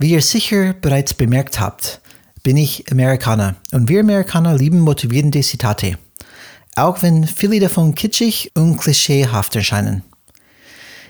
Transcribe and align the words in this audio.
Wie 0.00 0.12
ihr 0.12 0.22
sicher 0.22 0.72
bereits 0.72 1.12
bemerkt 1.12 1.60
habt, 1.60 2.00
bin 2.42 2.56
ich 2.56 2.90
Amerikaner 2.90 3.56
und 3.70 3.90
wir 3.90 4.00
Amerikaner 4.00 4.56
lieben 4.56 4.80
motivierende 4.80 5.42
Zitate, 5.42 5.98
auch 6.74 7.02
wenn 7.02 7.26
viele 7.26 7.60
davon 7.60 7.94
kitschig 7.94 8.50
und 8.54 8.78
klischeehaft 8.78 9.56
erscheinen. 9.56 10.02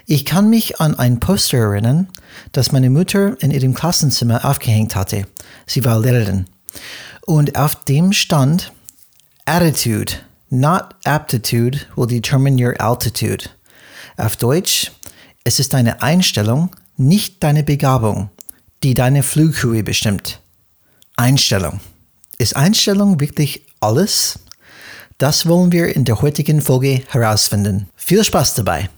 Ich 0.06 0.24
kann 0.24 0.50
mich 0.50 0.80
an 0.80 0.96
ein 0.96 1.21
Poster 1.21 1.58
erinnern, 1.58 2.08
das 2.50 2.72
meine 2.72 2.90
Mutter 2.90 3.40
in 3.40 3.53
ihrem 3.53 3.74
Klassenzimmer 3.74 4.45
aufgehängt 4.45 4.96
hatte. 4.96 5.29
Sie 5.68 5.84
war 5.84 6.00
Lehrerin. 6.00 6.46
Und 7.25 7.57
auf 7.57 7.84
dem 7.84 8.12
stand 8.12 8.72
Attitude, 9.45 10.14
not 10.48 10.96
aptitude, 11.04 11.79
will 11.95 12.09
determine 12.09 12.61
your 12.61 12.80
altitude. 12.80 13.50
Auf 14.16 14.36
Deutsch, 14.36 14.91
es 15.45 15.61
ist 15.61 15.75
deine 15.75 16.02
Einstellung, 16.02 16.75
nicht 16.96 17.41
deine 17.45 17.62
Begabung, 17.62 18.30
die 18.83 18.95
deine 18.95 19.23
Flughöhe 19.23 19.83
bestimmt. 19.83 20.41
Einstellung. 21.16 21.80
Ist 22.38 22.57
Einstellung 22.57 23.21
wirklich 23.21 23.62
alles? 23.80 24.38
Das 25.19 25.47
wollen 25.47 25.71
wir 25.71 25.95
in 25.95 26.07
der 26.07 26.23
heutigen 26.23 26.62
Folge 26.62 27.02
herausfinden. 27.09 27.88
Viel 27.95 28.24
Spaß 28.24 28.55
dabei! 28.55 28.88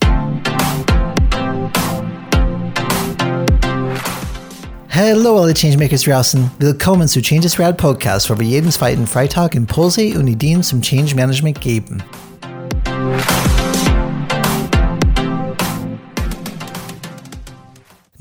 Hallo 4.89 5.41
alle 5.41 5.55
Changemakers 5.55 6.03
draußen. 6.03 6.51
Willkommen 6.59 7.09
zu 7.09 7.21
Changes 7.21 7.59
Rad 7.59 7.77
Podcast, 7.77 8.31
wo 8.31 8.39
wir 8.39 8.47
jeden 8.47 8.71
zweiten 8.71 9.07
Freitag 9.07 9.55
Impulse 9.55 10.17
und 10.17 10.29
Ideen 10.29 10.62
zum 10.62 10.81
Change 10.81 11.17
Management 11.17 11.61
geben. 11.61 12.03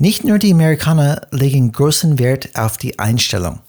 Nicht 0.02 0.24
nur 0.24 0.40
die 0.40 0.52
Amerikaner 0.52 1.28
legen 1.30 1.70
großen 1.70 2.18
Wert 2.18 2.56
auf 2.56 2.76
die 2.76 2.98
Einstellung. 2.98 3.60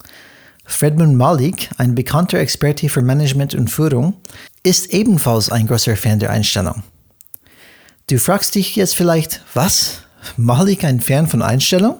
Fredmund 0.66 1.16
Malik, 1.16 1.70
ein 1.78 1.94
bekannter 1.94 2.40
Experte 2.40 2.90
für 2.90 3.04
Management 3.04 3.54
und 3.54 3.70
Führung, 3.70 4.16
ist 4.64 4.88
ebenfalls 4.88 5.52
ein 5.52 5.68
großer 5.68 5.96
Fan 5.96 6.18
der 6.18 6.32
Einstellung. 6.32 6.82
Du 8.08 8.18
fragst 8.18 8.56
dich 8.56 8.76
jetzt 8.76 8.96
vielleicht, 8.96 9.42
was? 9.54 10.00
Malik 10.36 10.84
ein 10.84 11.02
Fan 11.02 11.28
von 11.28 11.44
Einstellung? 11.44 12.00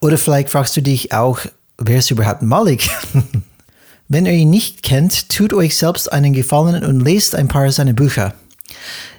Oder 0.00 0.18
vielleicht 0.18 0.50
fragst 0.50 0.76
du 0.76 0.82
dich 0.82 1.12
auch, 1.12 1.38
wer 1.78 1.98
ist 1.98 2.10
überhaupt 2.10 2.42
Malik? 2.42 2.90
Wenn 4.08 4.26
ihr 4.26 4.32
ihn 4.32 4.50
nicht 4.50 4.82
kennt, 4.82 5.28
tut 5.28 5.52
euch 5.52 5.76
selbst 5.76 6.12
einen 6.12 6.32
Gefallen 6.32 6.82
und 6.82 6.98
lest 6.98 7.36
ein 7.36 7.46
paar 7.46 7.70
seiner 7.70 7.92
Bücher. 7.92 8.34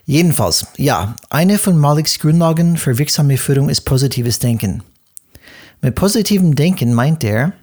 Jedenfalls, 0.06 0.68
ja, 0.78 1.16
eine 1.30 1.58
von 1.58 1.78
Maliks 1.78 2.20
Grundlagen 2.20 2.78
für 2.78 2.98
wirksame 2.98 3.38
Führung 3.38 3.70
ist 3.70 3.82
positives 3.82 4.40
Denken. 4.40 4.84
Mit 5.82 5.96
positivem 5.96 6.56
Denken 6.56 6.94
meint 6.94 7.24
er, 7.24 7.54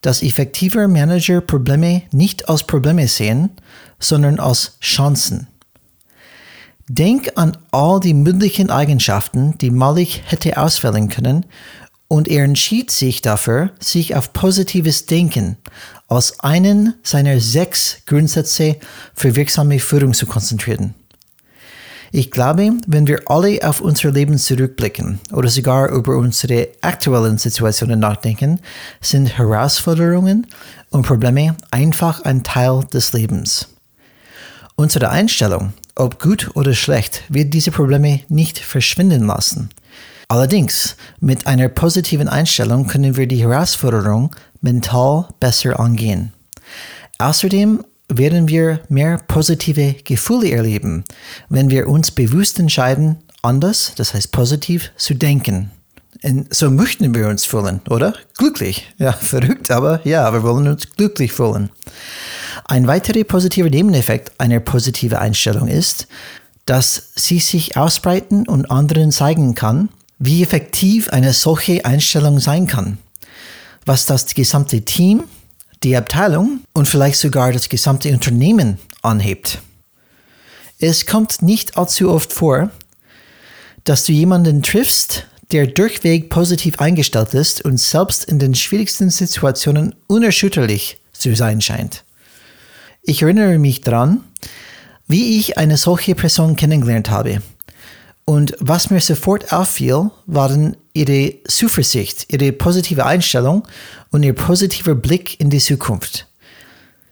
dass 0.00 0.22
effektive 0.22 0.86
Manager 0.88 1.40
Probleme 1.40 2.02
nicht 2.12 2.48
als 2.48 2.64
Probleme 2.64 3.08
sehen, 3.08 3.50
sondern 3.98 4.38
als 4.38 4.76
Chancen. 4.80 5.48
Denk 6.88 7.32
an 7.36 7.56
all 7.70 8.00
die 8.00 8.14
mündlichen 8.14 8.70
Eigenschaften, 8.70 9.56
die 9.58 9.70
Malik 9.70 10.22
hätte 10.26 10.58
auswählen 10.58 11.08
können, 11.08 11.46
und 12.08 12.28
er 12.28 12.44
entschied 12.44 12.90
sich 12.90 13.22
dafür, 13.22 13.70
sich 13.80 14.14
auf 14.14 14.34
positives 14.34 15.06
Denken 15.06 15.56
als 16.08 16.40
einen 16.40 16.94
seiner 17.02 17.40
sechs 17.40 18.02
Grundsätze 18.04 18.76
für 19.14 19.34
wirksame 19.34 19.78
Führung 19.78 20.12
zu 20.12 20.26
konzentrieren. 20.26 20.94
Ich 22.12 22.30
glaube, 22.30 22.72
wenn 22.86 23.06
wir 23.06 23.22
alle 23.26 23.58
auf 23.62 23.80
unser 23.80 24.10
Leben 24.10 24.38
zurückblicken 24.38 25.18
oder 25.32 25.48
sogar 25.48 25.88
über 25.88 26.16
unsere 26.16 26.68
aktuellen 26.82 27.38
Situationen 27.38 27.98
nachdenken, 27.98 28.60
sind 29.00 29.38
Herausforderungen 29.38 30.46
und 30.90 31.06
Probleme 31.06 31.56
einfach 31.70 32.20
ein 32.22 32.44
Teil 32.44 32.84
des 32.92 33.12
Lebens. 33.14 33.68
Unsere 34.76 35.10
Einstellung 35.10 35.72
ob 35.94 36.20
gut 36.20 36.50
oder 36.54 36.74
schlecht, 36.74 37.22
wird 37.28 37.52
diese 37.52 37.70
Probleme 37.70 38.20
nicht 38.28 38.58
verschwinden 38.58 39.26
lassen. 39.26 39.70
Allerdings, 40.28 40.96
mit 41.20 41.46
einer 41.46 41.68
positiven 41.68 42.28
Einstellung 42.28 42.86
können 42.86 43.16
wir 43.16 43.26
die 43.26 43.42
Herausforderung 43.42 44.34
mental 44.62 45.28
besser 45.38 45.78
angehen. 45.78 46.32
Außerdem 47.18 47.84
werden 48.18 48.48
wir 48.48 48.80
mehr 48.88 49.18
positive 49.28 49.94
Gefühle 50.04 50.50
erleben, 50.50 51.04
wenn 51.48 51.70
wir 51.70 51.88
uns 51.88 52.10
bewusst 52.10 52.58
entscheiden, 52.58 53.16
anders, 53.42 53.92
das 53.96 54.14
heißt 54.14 54.32
positiv, 54.32 54.92
zu 54.96 55.14
denken. 55.14 55.70
Und 56.22 56.54
so 56.54 56.70
möchten 56.70 57.14
wir 57.14 57.28
uns 57.28 57.44
fühlen, 57.44 57.80
oder? 57.88 58.14
Glücklich. 58.38 58.92
Ja, 58.98 59.12
verrückt, 59.20 59.70
aber 59.70 60.00
ja, 60.06 60.32
wir 60.32 60.42
wollen 60.42 60.68
uns 60.68 60.88
glücklich 60.96 61.32
fühlen. 61.32 61.70
Ein 62.64 62.86
weiterer 62.86 63.24
positiver 63.24 63.70
Nebeneffekt 63.70 64.32
einer 64.38 64.60
positiven 64.60 65.18
Einstellung 65.18 65.68
ist, 65.68 66.06
dass 66.66 67.10
sie 67.16 67.40
sich 67.40 67.76
ausbreiten 67.76 68.46
und 68.46 68.70
anderen 68.70 69.10
zeigen 69.10 69.54
kann, 69.54 69.88
wie 70.18 70.42
effektiv 70.42 71.10
eine 71.10 71.32
solche 71.32 71.84
Einstellung 71.84 72.38
sein 72.38 72.68
kann. 72.68 72.98
Was 73.84 74.06
das 74.06 74.26
gesamte 74.34 74.82
Team, 74.82 75.24
die 75.82 75.96
Abteilung 75.96 76.60
und 76.72 76.88
vielleicht 76.88 77.18
sogar 77.18 77.52
das 77.52 77.68
gesamte 77.68 78.10
Unternehmen 78.10 78.78
anhebt. 79.02 79.60
Es 80.78 81.06
kommt 81.06 81.42
nicht 81.42 81.76
allzu 81.76 82.10
oft 82.10 82.32
vor, 82.32 82.70
dass 83.84 84.04
du 84.04 84.12
jemanden 84.12 84.62
triffst, 84.62 85.26
der 85.50 85.66
durchweg 85.66 86.30
positiv 86.30 86.80
eingestellt 86.80 87.34
ist 87.34 87.64
und 87.64 87.78
selbst 87.78 88.24
in 88.24 88.38
den 88.38 88.54
schwierigsten 88.54 89.10
Situationen 89.10 89.94
unerschütterlich 90.06 90.98
zu 91.12 91.36
sein 91.36 91.60
scheint. 91.60 92.04
Ich 93.02 93.22
erinnere 93.22 93.58
mich 93.58 93.80
daran, 93.80 94.24
wie 95.06 95.38
ich 95.38 95.58
eine 95.58 95.76
solche 95.76 96.14
Person 96.14 96.56
kennengelernt 96.56 97.10
habe. 97.10 97.42
Und 98.24 98.54
was 98.60 98.90
mir 98.90 99.00
sofort 99.00 99.52
auffiel, 99.52 100.10
waren 100.26 100.76
ihre 100.92 101.34
Zuversicht, 101.48 102.32
ihre 102.32 102.52
positive 102.52 103.04
Einstellung 103.04 103.66
und 104.10 104.22
ihr 104.22 104.34
positiver 104.34 104.94
Blick 104.94 105.40
in 105.40 105.50
die 105.50 105.58
Zukunft. 105.58 106.28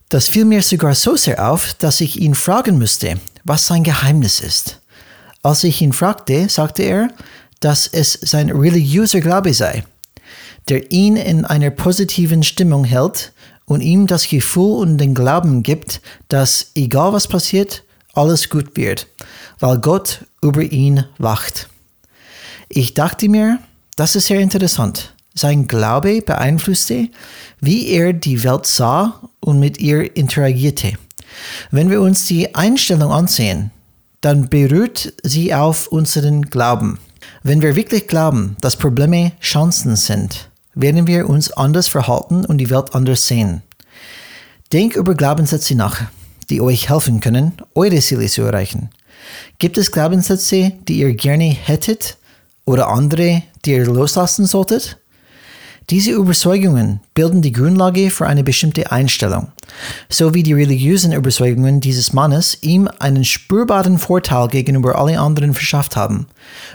Das 0.08 0.28
fiel 0.28 0.44
mir 0.44 0.62
sogar 0.62 0.94
so 0.94 1.16
sehr 1.16 1.50
auf, 1.50 1.74
dass 1.74 2.00
ich 2.00 2.20
ihn 2.20 2.34
fragen 2.34 2.78
musste, 2.78 3.18
was 3.44 3.66
sein 3.66 3.84
Geheimnis 3.84 4.40
ist. 4.40 4.80
Als 5.42 5.64
ich 5.64 5.80
ihn 5.82 5.92
fragte, 5.92 6.48
sagte 6.48 6.82
er, 6.82 7.08
dass 7.60 7.86
es 7.86 8.12
sein 8.12 8.50
religiöser 8.50 9.20
Glaube 9.20 9.54
sei, 9.54 9.84
der 10.68 10.90
ihn 10.90 11.16
in 11.16 11.44
einer 11.44 11.70
positiven 11.70 12.42
Stimmung 12.42 12.84
hält 12.84 13.32
und 13.64 13.80
ihm 13.80 14.06
das 14.06 14.28
Gefühl 14.28 14.78
und 14.78 14.98
den 14.98 15.14
Glauben 15.14 15.62
gibt, 15.62 16.00
dass 16.28 16.72
egal 16.74 17.12
was 17.12 17.28
passiert, 17.28 17.84
alles 18.14 18.48
gut 18.48 18.76
wird, 18.76 19.06
weil 19.58 19.78
Gott 19.78 20.24
über 20.42 20.62
ihn 20.62 21.04
wacht. 21.18 21.68
Ich 22.68 22.94
dachte 22.94 23.28
mir, 23.28 23.58
das 23.96 24.16
ist 24.16 24.26
sehr 24.26 24.40
interessant. 24.40 25.14
Sein 25.34 25.66
Glaube 25.66 26.22
beeinflusste, 26.22 27.08
wie 27.60 27.88
er 27.88 28.12
die 28.12 28.42
Welt 28.42 28.66
sah 28.66 29.20
und 29.40 29.60
mit 29.60 29.78
ihr 29.78 30.16
interagierte. 30.16 30.94
Wenn 31.70 31.90
wir 31.90 32.00
uns 32.00 32.26
die 32.26 32.54
Einstellung 32.54 33.12
ansehen, 33.12 33.70
dann 34.20 34.48
berührt 34.48 35.12
sie 35.22 35.54
auf 35.54 35.86
unseren 35.88 36.42
Glauben. 36.42 36.98
Wenn 37.42 37.62
wir 37.62 37.76
wirklich 37.76 38.06
glauben, 38.06 38.56
dass 38.60 38.76
Probleme 38.76 39.32
Chancen 39.40 39.96
sind, 39.96 40.50
werden 40.74 41.06
wir 41.06 41.28
uns 41.28 41.50
anders 41.52 41.88
verhalten 41.88 42.44
und 42.44 42.58
die 42.58 42.70
Welt 42.70 42.94
anders 42.94 43.26
sehen. 43.26 43.62
Denk 44.72 44.94
über 44.94 45.14
Glaubenssätze 45.14 45.74
nach, 45.74 46.02
die 46.50 46.60
euch 46.60 46.90
helfen 46.90 47.20
können, 47.20 47.52
eure 47.74 48.00
Ziele 48.00 48.26
zu 48.26 48.42
erreichen. 48.42 48.90
Gibt 49.58 49.78
es 49.78 49.92
Glaubenssätze, 49.92 50.72
die 50.88 50.98
ihr 50.98 51.14
gerne 51.14 51.44
hättet 51.44 52.16
oder 52.64 52.88
andere, 52.88 53.42
die 53.64 53.72
ihr 53.72 53.86
loslassen 53.86 54.46
solltet? 54.46 54.98
Diese 55.90 56.12
Überzeugungen 56.12 57.00
bilden 57.14 57.42
die 57.42 57.52
Grundlage 57.52 58.10
für 58.10 58.26
eine 58.26 58.44
bestimmte 58.44 58.92
Einstellung, 58.92 59.48
so 60.08 60.34
wie 60.34 60.44
die 60.44 60.52
religiösen 60.52 61.12
Überzeugungen 61.12 61.80
dieses 61.80 62.12
Mannes 62.12 62.58
ihm 62.62 62.88
einen 63.00 63.24
spürbaren 63.24 63.98
Vorteil 63.98 64.46
gegenüber 64.48 64.96
allen 64.96 65.18
anderen 65.18 65.52
verschafft 65.52 65.96
haben. 65.96 66.28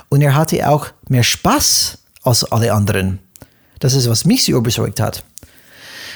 Und 0.09 0.21
er 0.21 0.35
hatte 0.35 0.67
auch 0.67 0.87
mehr 1.07 1.23
Spaß 1.23 1.97
als 2.23 2.43
alle 2.51 2.73
anderen. 2.73 3.19
Das 3.79 3.93
ist, 3.93 4.09
was 4.09 4.25
mich 4.25 4.43
so 4.43 4.51
überzeugt 4.51 4.99
hat. 4.99 5.23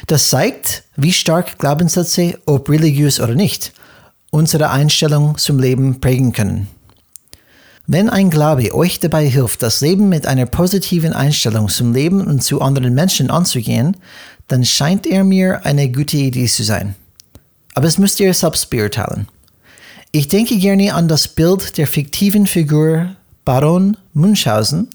Das 0.07 0.29
zeigt, 0.29 0.83
wie 0.95 1.13
stark 1.13 1.57
Glaubenssätze, 1.57 2.39
ob 2.45 2.69
religiös 2.69 3.19
oder 3.19 3.35
nicht, 3.35 3.73
unsere 4.31 4.69
Einstellung 4.69 5.37
zum 5.37 5.59
Leben 5.59 5.99
prägen 5.99 6.33
können. 6.33 6.67
Wenn 7.87 8.09
ein 8.09 8.29
Glaube 8.29 8.75
euch 8.75 8.99
dabei 8.99 9.27
hilft, 9.27 9.63
das 9.63 9.81
Leben 9.81 10.09
mit 10.09 10.27
einer 10.27 10.45
positiven 10.45 11.13
Einstellung 11.13 11.69
zum 11.69 11.93
Leben 11.93 12.21
und 12.27 12.43
zu 12.43 12.61
anderen 12.61 12.93
Menschen 12.93 13.31
anzugehen, 13.31 13.97
dann 14.47 14.63
scheint 14.63 15.07
er 15.07 15.23
mir 15.23 15.65
eine 15.65 15.91
gute 15.91 16.17
Idee 16.17 16.45
zu 16.45 16.63
sein. 16.63 16.95
Aber 17.73 17.87
es 17.87 17.97
müsst 17.97 18.19
ihr 18.19 18.33
selbst 18.33 18.69
beurteilen. 18.69 19.27
Ich 20.11 20.27
denke 20.27 20.57
gerne 20.57 20.93
an 20.93 21.07
das 21.07 21.27
Bild 21.27 21.77
der 21.77 21.87
fiktiven 21.87 22.45
Figur 22.45 23.15
Baron 23.45 23.97
Munchausen, 24.13 24.89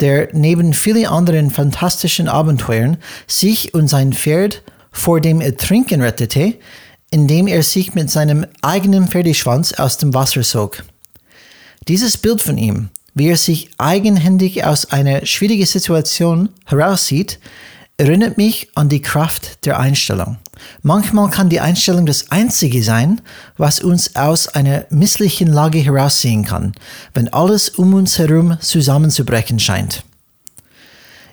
der 0.00 0.28
neben 0.32 0.74
vielen 0.74 1.06
anderen 1.06 1.50
fantastischen 1.50 2.28
Abenteuern 2.28 2.98
sich 3.26 3.74
und 3.74 3.88
sein 3.88 4.12
Pferd 4.12 4.62
vor 4.92 5.20
dem 5.20 5.40
Ertrinken 5.40 6.02
rettete, 6.02 6.54
indem 7.10 7.46
er 7.46 7.62
sich 7.62 7.94
mit 7.94 8.10
seinem 8.10 8.46
eigenen 8.62 9.08
Pferdeschwanz 9.08 9.72
aus 9.74 9.98
dem 9.98 10.14
Wasser 10.14 10.42
sog. 10.42 10.84
Dieses 11.86 12.16
Bild 12.16 12.42
von 12.42 12.58
ihm, 12.58 12.88
wie 13.14 13.28
er 13.28 13.36
sich 13.36 13.70
eigenhändig 13.78 14.64
aus 14.64 14.90
einer 14.90 15.24
schwierigen 15.24 15.66
Situation 15.66 16.48
herauszieht, 16.64 17.38
erinnert 17.96 18.36
mich 18.36 18.68
an 18.74 18.88
die 18.88 19.02
Kraft 19.02 19.64
der 19.66 19.78
Einstellung. 19.78 20.38
Manchmal 20.82 21.30
kann 21.30 21.48
die 21.48 21.60
Einstellung 21.60 22.06
das 22.06 22.30
Einzige 22.30 22.82
sein, 22.82 23.20
was 23.56 23.80
uns 23.80 24.16
aus 24.16 24.48
einer 24.48 24.84
misslichen 24.90 25.48
Lage 25.48 25.78
herausziehen 25.78 26.44
kann, 26.44 26.72
wenn 27.14 27.28
alles 27.32 27.70
um 27.70 27.94
uns 27.94 28.18
herum 28.18 28.58
zusammenzubrechen 28.60 29.58
scheint. 29.58 30.04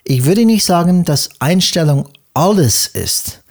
Ich 0.03 0.25
würde 0.25 0.45
nicht 0.45 0.65
sagen, 0.65 1.05
dass 1.05 1.29
Einstellung 1.39 2.07
alles 2.33 2.87
ist, 2.87 3.41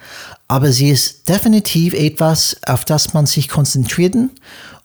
aber 0.49 0.73
sie 0.73 0.91
ist 0.91 1.29
definitiv 1.29 1.95
etwas, 1.95 2.57
auf 2.67 2.85
das 2.85 3.15
man 3.15 3.27
sich 3.27 3.49
konzentrieren 3.49 4.31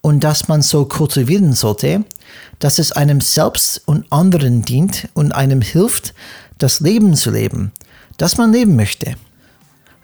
und 0.01 0.23
das 0.23 0.47
man 0.47 0.61
so 0.61 0.85
kultivieren 0.85 1.53
sollte, 1.53 2.05
dass 2.59 2.77
es 2.77 2.91
einem 2.91 3.21
selbst 3.21 3.81
und 3.85 4.11
anderen 4.11 4.61
dient 4.61 5.07
und 5.13 5.31
einem 5.31 5.61
hilft, 5.61 6.13
das 6.57 6.79
Leben 6.79 7.15
zu 7.15 7.31
leben, 7.31 7.71
das 8.17 8.37
man 8.37 8.53
leben 8.53 8.75
möchte. 8.75 9.15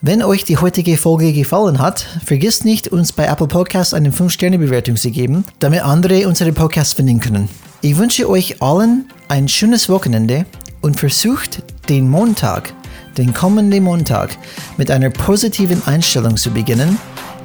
Wenn 0.03 0.23
euch 0.23 0.43
die 0.43 0.57
heutige 0.57 0.97
Folge 0.97 1.31
gefallen 1.31 1.77
hat, 1.77 2.07
vergisst 2.25 2.65
nicht, 2.65 2.87
uns 2.87 3.11
bei 3.11 3.25
Apple 3.25 3.45
Podcasts 3.45 3.93
eine 3.93 4.09
5-Sterne-Bewertung 4.09 4.95
zu 4.95 5.11
geben, 5.11 5.45
damit 5.59 5.83
andere 5.83 6.27
unsere 6.27 6.51
Podcasts 6.51 6.95
finden 6.95 7.19
können. 7.19 7.49
Ich 7.81 7.97
wünsche 7.97 8.27
euch 8.27 8.63
allen 8.63 9.05
ein 9.27 9.47
schönes 9.47 9.89
Wochenende 9.89 10.47
und 10.81 10.99
versucht 10.99 11.61
den 11.87 12.09
Montag, 12.09 12.73
den 13.15 13.31
kommenden 13.31 13.83
Montag, 13.83 14.35
mit 14.75 14.89
einer 14.89 15.11
positiven 15.11 15.85
Einstellung 15.85 16.35
zu 16.35 16.49
beginnen. 16.49 16.97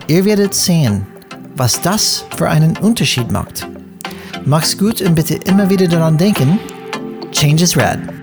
Ihr 0.08 0.24
werdet 0.24 0.54
sehen, 0.54 1.06
was 1.56 1.82
das 1.82 2.24
für 2.38 2.48
einen 2.48 2.78
Unterschied 2.78 3.30
macht. 3.30 3.66
Macht's 4.46 4.78
gut 4.78 5.02
und 5.02 5.14
bitte 5.14 5.34
immer 5.34 5.68
wieder 5.68 5.88
daran 5.88 6.16
denken, 6.16 6.58
Change 7.32 7.64
is 7.64 7.76
rad. 7.76 8.15